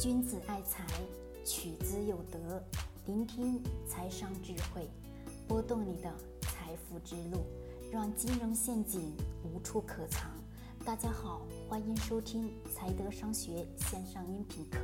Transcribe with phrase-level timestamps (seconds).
[0.00, 0.84] 君子爱财，
[1.44, 2.60] 取之有德。
[3.06, 4.90] 聆听财商智慧，
[5.46, 7.46] 拨动你的财富之路，
[7.92, 10.28] 让金融陷阱无处可藏。
[10.84, 14.78] 大家好，欢迎收听财德商学线上音频课。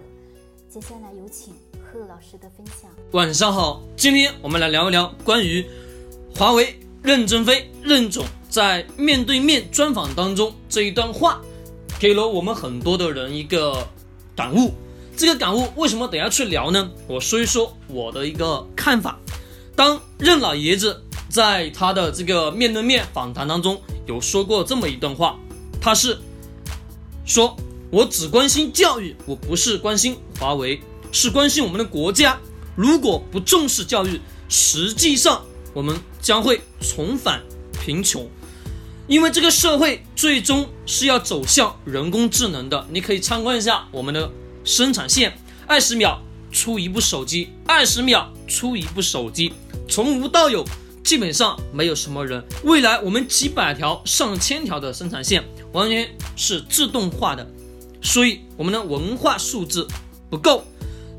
[0.69, 2.88] 接下来有请贺老师的分享。
[3.11, 5.69] 晚上好，今天我们来聊一聊关于
[6.37, 11.42] 华为任正非任总在面对面专访当中这一段话，
[11.99, 13.85] 给了我们很多的人一个
[14.37, 14.72] 感悟。
[15.21, 16.91] 这个感悟为什么等下去聊呢？
[17.07, 19.19] 我说一说我的一个看法。
[19.77, 25.38] 当任老爷子在他的这个面对面访谈当中有说过这么一段话，
[25.78, 26.19] 他是
[27.27, 27.55] 说
[27.92, 30.80] ：“我只关心教育，我不是关心华为，
[31.12, 32.39] 是关心我们的国家。
[32.75, 35.45] 如果不重视教育，实际上
[35.75, 37.42] 我们将会重返
[37.84, 38.27] 贫穷，
[39.06, 42.87] 因为这个社会最终是要走向人工智能的。
[42.91, 44.33] 你可以参观一下我们的。”
[44.70, 49.53] 生产线二十秒出一部手机，二十秒出一部手机，
[49.89, 50.64] 从无到有，
[51.03, 52.41] 基本上没有什么人。
[52.62, 57.44] 未来我们几百条、上千条的生产线完全是自动化的，
[58.00, 59.84] 所以我们的文化素质
[60.31, 60.62] 不够，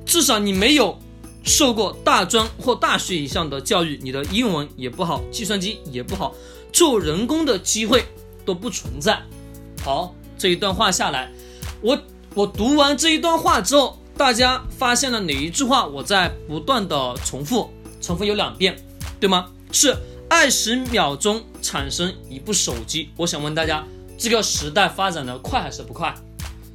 [0.06, 0.98] 至少你没有
[1.44, 6.34] 受过大专或大学以上的教育，你的英文也不好，计算机也不好，
[6.72, 8.06] 做人工的机会
[8.46, 9.22] 都不存在。
[9.84, 11.30] 好，这一段话下来，
[11.82, 12.02] 我。
[12.34, 15.86] 我读完这一段话之后，大家发现了哪一句话？
[15.86, 17.70] 我在不断的重复，
[18.02, 18.78] 重复有两遍，
[19.20, 19.50] 对吗？
[19.74, 19.94] 是
[20.30, 23.10] 二十秒钟产生一部手机。
[23.18, 23.86] 我想问大家，
[24.18, 26.16] 这个时代发展的快还是不快？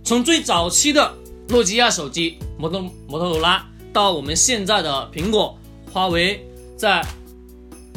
[0.04, 1.14] 从最早期的
[1.48, 5.58] 诺基亚手机、摩托摩托罗拉，到我们现在的苹果、
[5.90, 6.46] 华为，
[6.76, 7.02] 在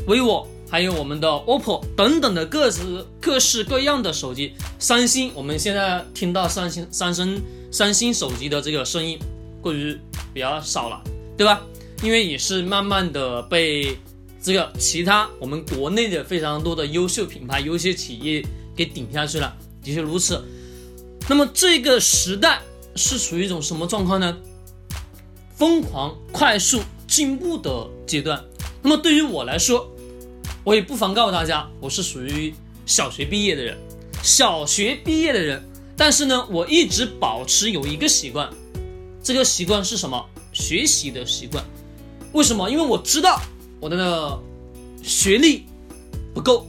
[0.07, 0.47] vivo。
[0.69, 9.17] 还有我们的 OPPO 等等的各式各式各样的手机，三星，我们现在听到三星、三星、三星手机的这个声音
[9.61, 9.97] 过于
[10.33, 11.01] 比较少了，
[11.35, 11.61] 对吧？
[12.03, 13.97] 因为也是慢慢的被
[14.41, 19.53] 这个其他我们国内的非常多的优秀品牌、优秀企业给顶下去了，
[19.83, 20.41] 的确如此。
[21.27, 22.61] 那么这个时代
[22.95, 24.37] 是处于一种什么状况呢？
[25.55, 28.41] 疯狂、快速进步的阶段。
[28.81, 29.91] 那么对于我来说，
[30.63, 32.53] 我也不妨告诉大家，我是属于
[32.85, 33.77] 小学毕业的人，
[34.21, 35.63] 小学毕业的人。
[35.95, 38.49] 但是呢，我一直保持有一个习惯，
[39.23, 40.25] 这个习惯是什么？
[40.53, 41.63] 学习的习惯。
[42.33, 42.69] 为什么？
[42.69, 43.41] 因为我知道
[43.79, 44.39] 我的
[45.01, 45.65] 学历
[46.33, 46.67] 不够，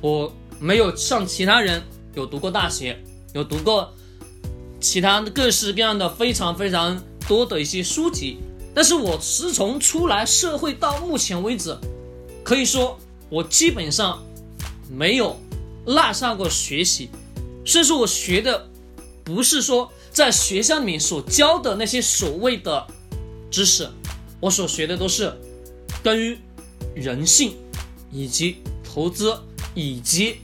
[0.00, 1.82] 我没有像其他人
[2.14, 3.02] 有读过大学，
[3.32, 3.92] 有读过
[4.80, 8.38] 其他各式各样的非常非常多的一些书籍。
[8.74, 11.76] 但是我是从出来社会到目前为止，
[12.42, 12.98] 可以说。
[13.28, 14.22] 我基本上
[14.90, 15.36] 没有
[15.84, 17.10] 落下过学习，
[17.64, 18.68] 所以说我学的
[19.24, 22.86] 不是说在学校里面所教的那些所谓的
[23.50, 23.88] 知识，
[24.40, 25.32] 我所学的都是
[26.02, 26.38] 关于
[26.94, 27.56] 人性
[28.12, 29.36] 以及投资
[29.74, 30.36] 以及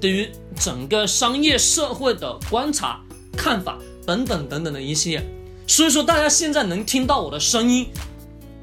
[0.00, 3.00] 对于整个商业社会的观察
[3.36, 5.22] 看法等等等等的一系列。
[5.66, 7.86] 所以说大家现在能听到我的声音，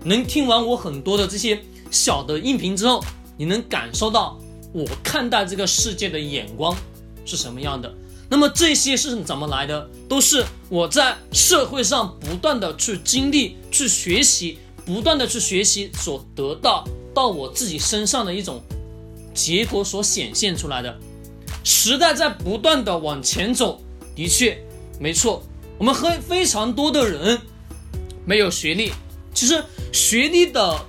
[0.03, 1.61] 能听完我很多的这些
[1.91, 3.03] 小的音频之后。
[3.37, 4.37] 你能感受到
[4.73, 6.75] 我看待这个世界的眼光
[7.25, 7.93] 是什么样的？
[8.29, 9.89] 那么这些是怎么来的？
[10.09, 18.61] 都是我在社会上不断的去经历、去学习、不断的去学习所得到到我自己身上的一种
[19.33, 20.97] 结果所显现出来的。
[21.63, 23.81] 时代在不断的往前走，
[24.15, 24.57] 的确
[24.99, 25.43] 没错。
[25.77, 27.39] 我们非非常多的人
[28.25, 28.91] 没有学历，
[29.33, 30.85] 其实学历的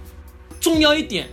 [0.61, 1.29] 重要一点。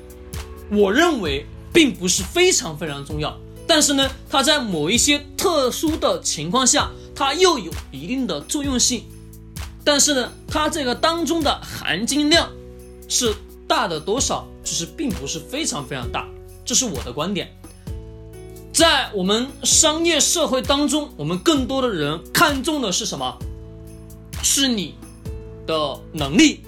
[0.71, 3.37] 我认为并不是非常非常重要，
[3.67, 9.03] 但是呢，它在某一些特殊的情况下，它又有一定的作用性。
[9.83, 12.49] 但是呢，它这个当中的含金量
[13.07, 13.35] 是
[13.67, 16.27] 大的多少，其实并不是非常非常大，
[16.65, 17.55] 这是我的观点。
[18.73, 23.37] 在我们商业社会当中，我们更多的人看重的是什么？
[24.41, 24.95] 是你
[25.65, 26.61] 的能力，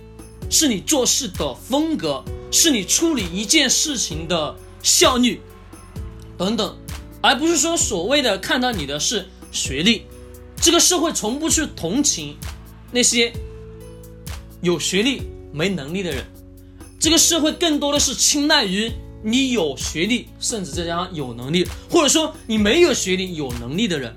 [0.49, 2.23] 是你做事的风格。
[2.51, 5.41] 是你处理一件事情的效率
[6.37, 6.77] 等等，
[7.21, 10.03] 而不是说所谓的看到你的是学历。
[10.61, 12.35] 这个社会从不去同情
[12.91, 13.31] 那些
[14.61, 16.25] 有学历没能力的人，
[16.99, 18.91] 这个社会更多的是青睐于
[19.23, 24.15] 你有学历，甚至再加上有能力，或者说你没有学历有能力的人。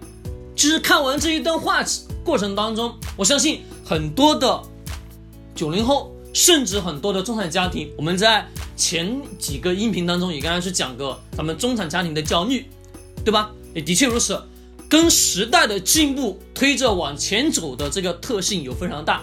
[0.56, 1.84] 其实看完这一段话
[2.24, 4.62] 过程当中，我相信很多的
[5.54, 6.14] 九零后。
[6.32, 8.46] 甚至很多的中产家庭，我们在
[8.76, 12.66] 前几个音频当中也跟大家去讲过咱们中产家庭的焦虑，
[13.24, 13.50] 对吧？
[13.74, 14.40] 也的确如此。
[14.88, 19.22] 跟时代的进步推着往前走的这个特性有非常大。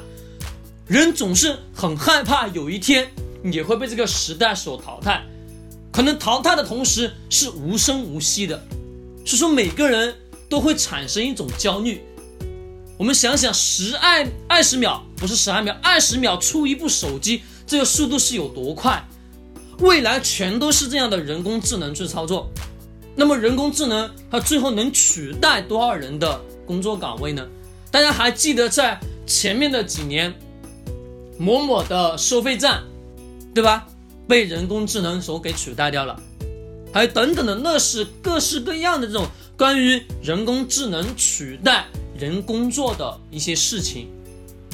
[0.88, 3.06] 人总是很害怕有一天
[3.44, 5.25] 也会被这个时代所淘汰，
[5.92, 8.63] 可能淘汰的同时是无声无息的，
[9.25, 10.15] 是说每个人
[10.48, 12.01] 都会产生一种焦虑。
[12.98, 19.08] 我们想想，十二二十秒不是十二秒，二十秒出一部手机，这个速度是有多快？
[19.80, 22.50] 未来全都是这样的人工智能去操作。
[23.16, 27.48] 那么人工智能它最后能取代多少人的工作岗位呢？
[27.92, 30.34] 大家还记得在前面的几年，
[31.38, 32.84] 某某的收费站，
[33.54, 33.86] 对吧？
[34.28, 36.20] 被人工智能所给取代掉了，
[36.92, 41.86] 还等等的，那是各式各样的这种关于人工智能取代
[42.18, 44.08] 人工作的一些事情。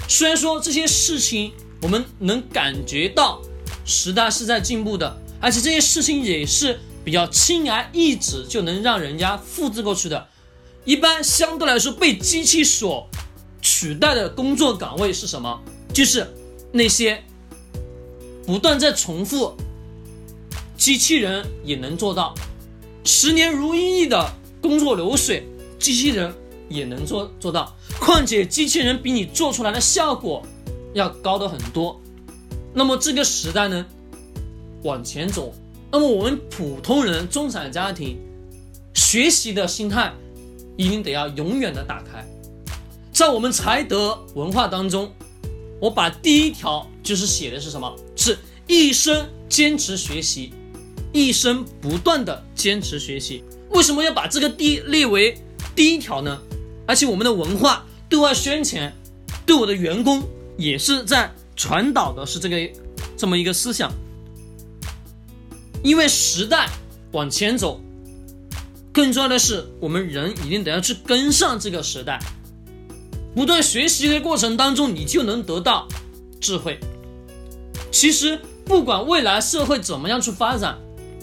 [0.07, 1.51] 虽然说这些事情
[1.81, 3.42] 我们能感觉到
[3.86, 6.80] 时代是在进步的，而且这些事情也是。
[7.06, 10.25] 比较轻而易举就能让人家复制过去的，
[10.86, 13.10] 一般相对来说被机器所
[13.62, 15.62] 取代的工作岗位是什么？
[15.94, 16.25] 就是
[16.72, 17.22] 那些
[18.45, 19.54] 不断在重复，
[20.78, 22.34] 机器人也能做到，
[23.04, 25.45] 十年如一日的工作流水，
[25.78, 26.34] 机器人
[26.69, 27.75] 也能做做到。
[28.00, 30.42] 况且机器人比你做出来的效果
[30.94, 32.00] 要高的很多。
[32.74, 33.86] 那么这个时代呢，
[34.83, 35.54] 往前走。
[35.92, 38.18] 那么我们普通人、中产家庭
[38.95, 40.12] 学习的心态
[40.75, 42.27] 一定得要永远的打开。
[43.12, 45.12] 在我们才德文化当中，
[45.80, 47.95] 我把第一条就是写的是什么？
[48.16, 48.36] 是
[48.66, 50.51] 一生坚持学习，
[51.12, 53.44] 一生不断的坚持学习。
[53.69, 55.38] 为什么要把这个第列为
[55.75, 56.42] 第一条呢？
[56.85, 58.94] 而且我们的文化对外宣传，
[59.45, 60.24] 对我的员工
[60.57, 62.69] 也是在传导的是这个
[63.18, 63.91] 这么一个思想。
[65.83, 66.69] 因为时代
[67.12, 67.81] 往前走，
[68.94, 72.19] 更重要的是，我们人一定得要去跟上这个时代。
[73.35, 75.88] 不断学习的过程当中，你就能得到
[76.39, 76.80] 智慧。
[77.91, 80.77] 其实，不管未来社会怎么样去发展，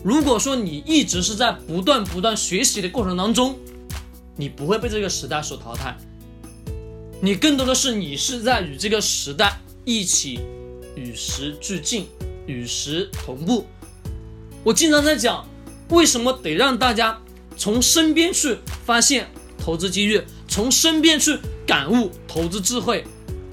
[0.04, 3.56] 如果说你一直是在不断不断学习的过程当中，
[4.36, 5.96] 你不会被这个时代所淘汰。
[7.22, 10.40] 你更多的是你是在与这个时代一起
[10.96, 12.06] 与时俱进，
[12.46, 13.66] 与时同步。
[14.64, 15.46] 我经常在讲，
[15.90, 17.20] 为什么得让大家
[17.56, 18.56] 从身边去
[18.86, 23.04] 发现投资机遇，从身边去感悟投资智慧，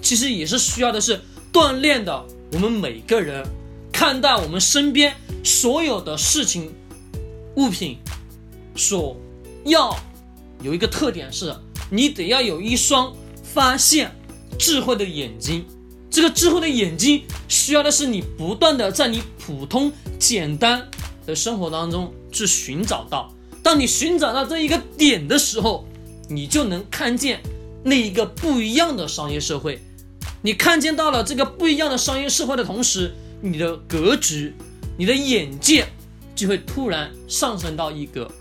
[0.01, 1.19] 其实也是需要的是
[1.51, 2.25] 锻炼的。
[2.53, 3.45] 我们每个人
[3.91, 5.13] 看待我们身边
[5.43, 6.73] 所有的事情、
[7.55, 7.97] 物品，
[8.75, 9.17] 所
[9.65, 9.93] 要
[10.61, 11.55] 有一个特点是，
[11.89, 13.13] 你得要有一双
[13.43, 14.11] 发现
[14.57, 15.65] 智慧的眼睛。
[16.09, 20.87] 这个智慧的眼睛需要的是你不断的在你普通简单。
[21.25, 23.29] 的生活当中去寻找到，
[23.61, 25.85] 当你寻找到这一个点的时候，
[26.29, 27.41] 你就能看见
[27.83, 29.81] 那一个不一样的商业社会。
[30.41, 34.53] 你看见到了这个不一样的商业社会的同时，你的格局、
[34.97, 35.85] 你的眼界
[36.33, 38.31] 就会突然上升到一个。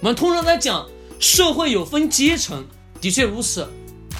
[0.00, 0.88] 我们通常在讲
[1.18, 2.64] 社会有分阶层，
[3.00, 3.66] 的确如此。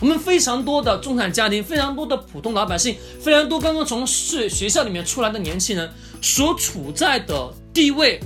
[0.01, 7.53] 我们非常多的中产家庭，非常多的普通老百姓，非常多刚刚从学学校里面出来的年轻人所处在的。
[7.75, 8.21] 地位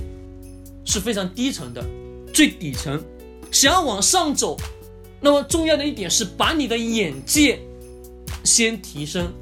[0.85, 1.83] 是非常低层的，
[2.31, 3.03] 最底层，
[3.51, 4.55] 想要往上走，
[5.19, 7.59] 那么重要的一点是把你的眼界
[8.43, 9.33] 先提升，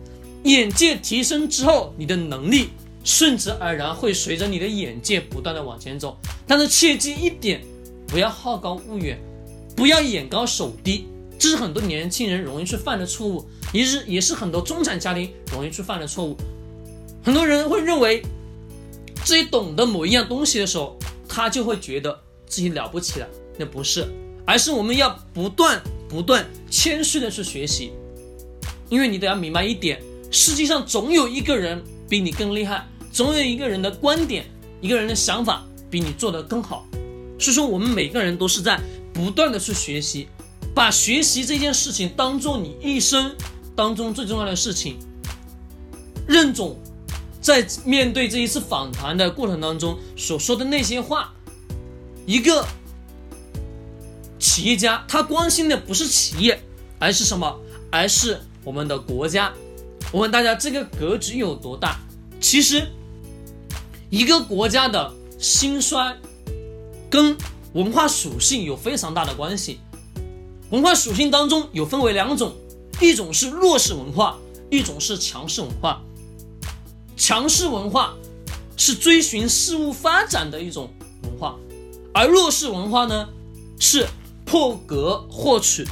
[0.44, 2.70] 眼界提升之后，你的能力
[3.04, 6.18] 顺之而然会随着你的眼界不断的往前走。
[6.48, 7.62] 但是切记一点，
[8.08, 9.20] 不要好高骛远，
[9.76, 11.06] 不要眼高手低，
[11.38, 16.36] 这是很多年轻人容易去犯的错误，也是也是很多中产家庭容易去犯的错误。
[17.24, 18.24] 很多人会认为。
[19.26, 20.98] 自己懂得某一样东西的时候，
[21.28, 23.28] 他就会觉得自己了不起了。
[23.58, 24.08] 那不是，
[24.46, 27.92] 而是我们要不断不断谦虚的去学习，
[28.88, 34.46] 因为你得要明白一点，世界上总有一个人比你更厉害，总有一个人的观点、
[34.80, 36.88] 一个人的想法比你做得更好。
[37.40, 38.80] 所以说，我们每个人都是在
[39.14, 40.28] 不断的去学习，
[40.74, 43.36] 把学习这件事情当做你一生
[43.76, 44.98] 当中最重要的事情。
[46.28, 46.78] 任总。
[47.40, 51.34] 在面对这一次访谈的过程当中所说的那些话，
[52.26, 52.68] 一个
[54.38, 56.62] 企业家他关心的不是企业，
[57.00, 57.58] 而是什么？
[57.90, 59.54] 而是我们的国家。
[60.12, 61.98] 我问大家，这个格局有多大？
[62.42, 62.86] 其实，
[64.10, 66.18] 一个国家的兴衰
[67.10, 67.38] 跟
[67.74, 69.80] 文化属性有非常大的关系。
[70.70, 72.54] 文化属性当中有分为两种，
[73.00, 74.38] 一种是弱势文化，
[74.70, 76.02] 一种是强势文化。
[77.16, 78.16] 强势文化
[78.76, 80.90] 是追寻事物发展的一种
[81.24, 81.56] 文化，
[82.14, 83.30] 而弱势文化呢，
[83.80, 84.08] 是
[84.46, 85.88] 破格获取，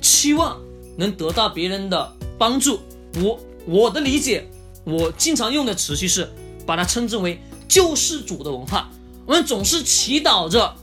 [0.00, 0.60] 期望
[0.96, 2.80] 能得到别人的帮助。
[3.22, 4.48] 我我的理解，
[4.84, 6.30] 我经常用的词句是
[6.66, 8.90] 把它称之为救世主的文化。
[9.26, 10.74] 我们总是祈祷着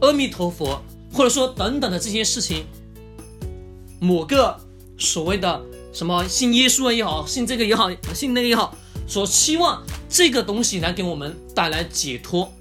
[0.00, 0.82] 阿弥陀佛，
[1.12, 2.66] 或者说等等的这些事情，
[4.00, 4.58] 某个
[4.98, 12.52] 所谓的什么信耶稣也好，信这个也好，信那个也好，所期望这个东西来给我们带来解脱。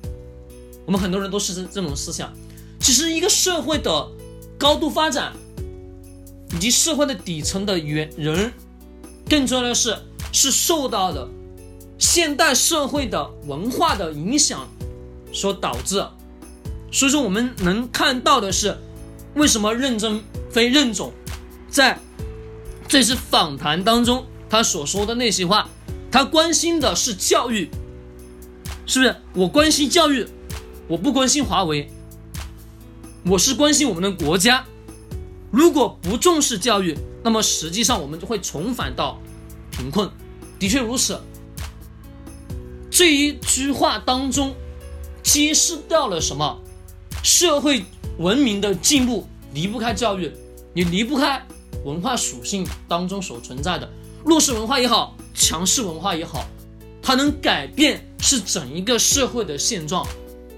[0.85, 2.31] 我们很多人都是这这种思想。
[2.79, 4.07] 其实，一个社会的
[4.59, 5.33] 高度发展，
[6.55, 8.53] 以及社会的底层的原人，
[9.27, 9.97] 更重要的是，
[10.31, 11.27] 是受到的
[11.97, 14.67] 现代社会的文化的影响
[15.33, 16.05] 所导致。
[16.91, 18.77] 所以说，我们能看到的是，
[19.33, 20.21] 为什么任正
[20.51, 21.11] 非任总
[21.69, 21.99] 在
[22.87, 25.67] 这次访谈当中他所说的那些话，
[26.11, 27.69] 他关心的是教育，
[28.85, 29.15] 是不是？
[29.33, 30.27] 我关心教育，
[30.87, 31.89] 我不关心华为。
[33.25, 34.65] 我是关心我们的国家，
[35.49, 39.17] 如果不重视教育，那么实际上我们就会重返到
[39.71, 40.09] 贫困。
[40.59, 41.19] 的确如此。
[42.91, 44.53] 这一句话当中
[45.23, 46.61] 揭示掉了什么？
[47.23, 47.83] 社会
[48.19, 50.31] 文明的进步离不开教育，
[50.75, 51.41] 也离不开
[51.85, 53.89] 文化属性当中所存在的
[54.23, 56.45] 弱势文化也好，强势文化也好，
[57.01, 60.05] 它能改变是整一个社会的现状，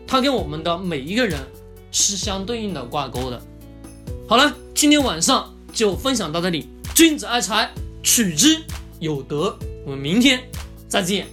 [0.06, 1.40] 它跟我们的每一个人。
[1.98, 3.42] 是相对应的挂钩的。
[4.28, 6.68] 好了，今天晚上就分享到这里。
[6.94, 7.72] 君子爱财，
[8.04, 8.62] 取之
[9.00, 9.58] 有德。
[9.86, 10.44] 我们明天
[10.90, 11.26] 再见。